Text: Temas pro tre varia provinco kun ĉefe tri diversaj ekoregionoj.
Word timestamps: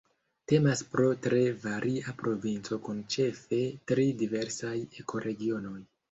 Temas 0.51 0.79
pro 0.93 1.09
tre 1.25 1.41
varia 1.65 2.13
provinco 2.21 2.79
kun 2.87 3.03
ĉefe 3.15 3.59
tri 3.91 4.05
diversaj 4.23 4.73
ekoregionoj. 5.05 5.75